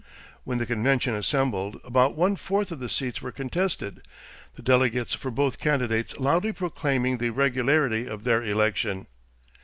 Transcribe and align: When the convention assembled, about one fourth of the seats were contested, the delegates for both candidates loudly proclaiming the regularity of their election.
When 0.45 0.57
the 0.57 0.65
convention 0.65 1.13
assembled, 1.13 1.79
about 1.83 2.15
one 2.17 2.35
fourth 2.35 2.71
of 2.71 2.79
the 2.79 2.89
seats 2.89 3.21
were 3.21 3.31
contested, 3.31 4.01
the 4.55 4.63
delegates 4.63 5.13
for 5.13 5.29
both 5.29 5.59
candidates 5.59 6.17
loudly 6.19 6.53
proclaiming 6.53 7.19
the 7.19 7.29
regularity 7.29 8.07
of 8.07 8.23
their 8.23 8.41
election. 8.41 9.05